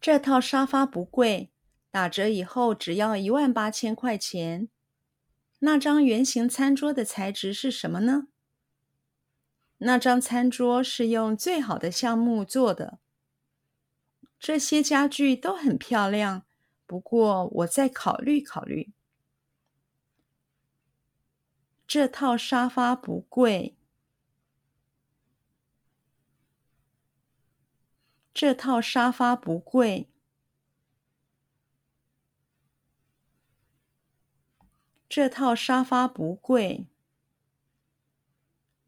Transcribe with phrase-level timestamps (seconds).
[0.00, 1.50] 这套沙发不贵，
[1.90, 4.68] 打折以后只要一万八千块钱。
[5.60, 8.28] 那张圆形餐桌的材质是什么呢？
[9.78, 12.98] 那张餐桌是用最好的橡木做的。
[14.38, 16.44] 这些家具都很漂亮，
[16.86, 18.92] 不过我再考虑考虑。
[21.88, 23.77] 这套沙发不贵。
[28.40, 30.08] 这套沙发不贵。
[35.08, 36.86] 这套沙发不贵。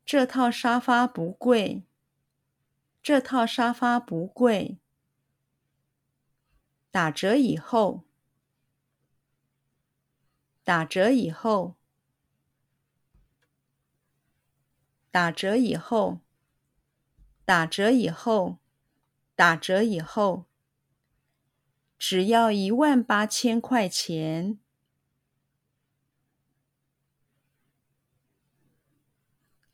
[0.05, 1.83] 这套沙发不贵。
[3.03, 4.79] 这套沙发不贵。
[6.93, 8.05] 打折以后。
[10.63, 11.75] 打折以后。
[15.11, 16.21] 打折以后。
[17.45, 18.60] 打折以后。
[19.41, 20.45] 打折以后，
[21.99, 24.59] 只要一万八千块钱。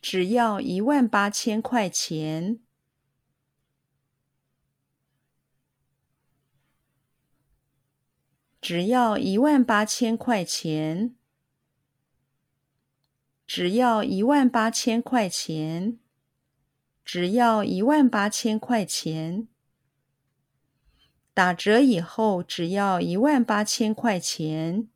[0.01, 2.61] 只要一万八千块钱。
[8.61, 11.17] 只要一万八千块钱。
[13.45, 15.99] 只要一万八千块钱。
[17.05, 19.49] 只要一万八千块钱。
[21.37, 24.89] 打折以后只要一万八千块钱。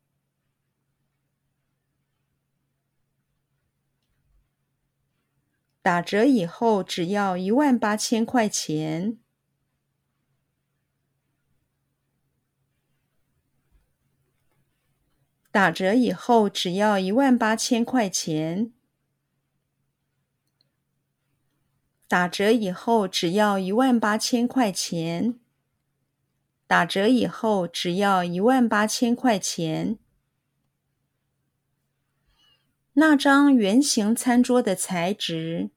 [5.83, 9.19] 打折以后只要一万八千块钱。
[15.51, 18.73] 打折以后只要一万八千块钱。
[22.07, 25.40] 打折以后只要一万八千块钱。
[26.71, 29.99] 打折以后只要一万八千块钱。
[32.93, 35.71] 那张圆形餐桌的材质。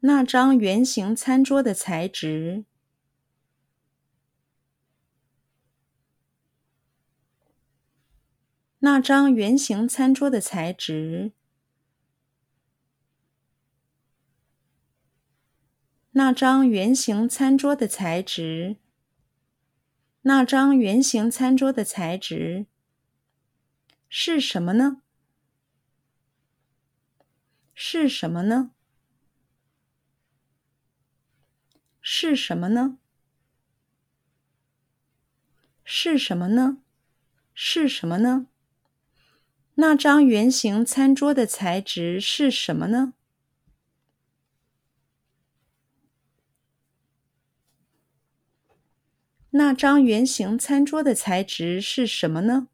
[0.00, 2.64] 那张圆形餐桌的材质。
[8.78, 11.32] 那张圆形餐桌的材质。
[16.14, 18.76] 那张圆形餐桌的材质，
[20.22, 22.66] 那张圆形餐桌的材质
[24.10, 25.00] 是什么呢？
[27.72, 28.72] 是什么呢？
[32.02, 32.98] 是什么呢？
[35.82, 36.78] 是什么呢？
[37.54, 38.48] 是什么呢？
[39.76, 43.14] 那张圆形餐桌的材质是什么呢？
[49.54, 52.68] 那张圆形餐桌的材质是什么呢？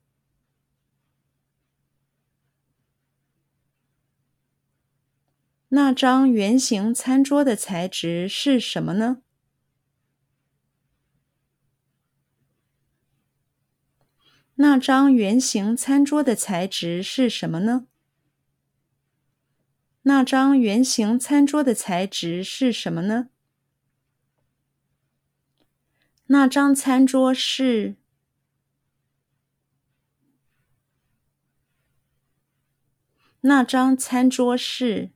[5.71, 9.22] 那张圆形餐桌的材质是什么呢？
[14.55, 17.89] 那张圆形餐桌的材质是什么呢？
[20.03, 23.31] 那张圆形餐桌的材质是什么呢？
[26.31, 27.97] 那张餐桌是。
[33.41, 35.12] 那张餐桌是。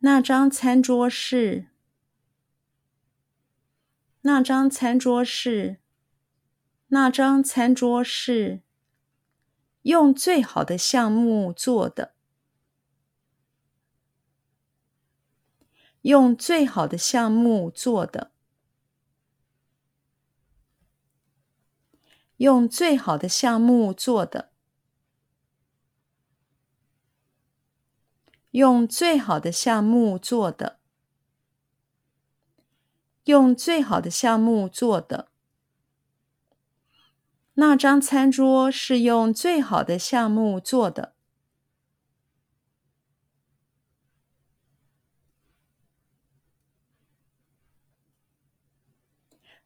[0.00, 1.68] 那张餐桌是。
[4.20, 5.78] 那张餐桌是。
[6.88, 8.60] 那张餐桌是。
[9.80, 12.15] 用最好的橡木做的。
[16.06, 18.30] 用最好的橡木做的。
[22.36, 24.52] 用最好的橡木做的。
[28.52, 30.78] 用最好的橡木做的。
[33.24, 35.32] 用最好的橡木做的。
[37.54, 41.15] 那张餐桌是用最好的橡木做的。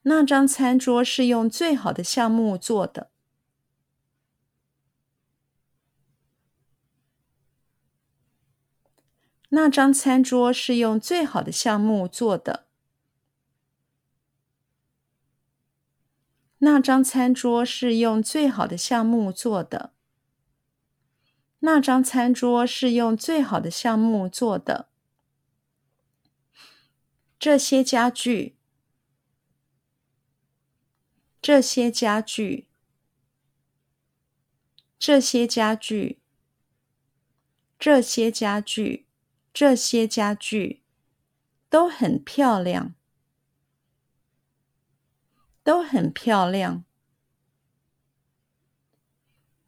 [0.02, 3.11] 那张餐桌是用最好的橡木做的。
[9.50, 12.67] 那张餐桌是用最好的橡木做的。
[16.58, 19.93] 那张餐桌是用最好的橡木做的。
[21.61, 24.88] 那张餐桌是用最好的橡木做的。
[27.38, 28.56] 这些家具，
[31.42, 32.69] 这些家具，
[34.98, 36.20] 这些家具，
[37.78, 39.06] 这些家具，
[39.52, 40.82] 这些家具
[41.69, 42.94] 都很漂亮，
[45.62, 46.84] 都很漂亮，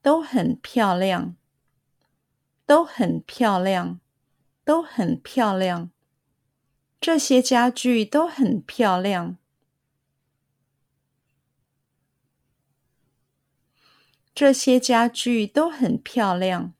[0.00, 1.36] 都很漂亮。
[2.64, 4.00] 都很漂亮，
[4.64, 5.90] 都很漂亮。
[7.00, 9.36] 这些家具都很漂亮。
[14.34, 16.72] 这些家具都很漂亮。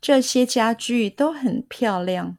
[0.00, 2.38] 这些家具都很漂亮。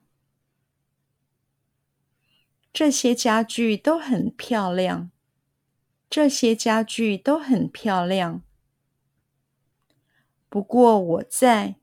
[2.74, 5.12] 这些家具都很漂亮。
[6.10, 8.42] 这些家具都很漂亮。
[10.50, 11.75] 不过我在，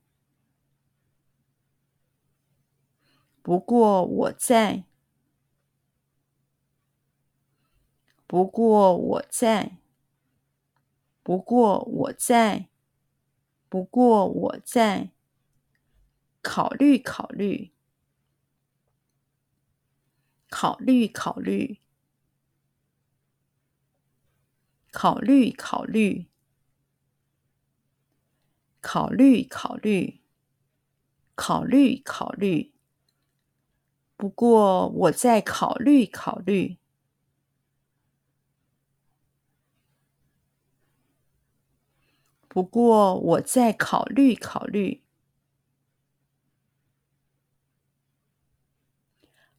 [3.40, 4.84] 不过我在，
[8.30, 9.78] 不过我在，
[11.24, 12.68] 不过我在，
[13.70, 15.10] 不过我在，
[16.44, 17.70] 考虑考虑，
[20.50, 21.78] 考虑考虑，
[24.92, 26.28] 考虑考虑。
[28.82, 30.20] 考虑，考虑，
[31.34, 32.72] 考虑，考虑。
[34.16, 36.78] 不过，我再考虑考虑。
[42.58, 45.00] 不过，我再考虑考虑。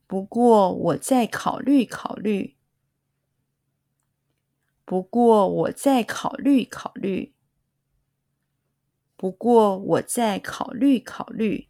[0.09, 2.55] 不过，我再考虑考虑。
[4.87, 7.31] 不过，我再考虑考虑。
[9.19, 11.67] 不过，我再考虑考虑。